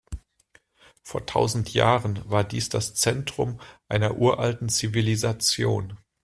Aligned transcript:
Vor 1.03 1.27
tausend 1.27 1.75
Jahren 1.75 2.27
war 2.27 2.43
dies 2.43 2.69
das 2.69 2.95
Zentrum 2.95 3.61
einer 3.87 4.15
uralten 4.17 4.67
Zivilisation. 4.67 5.95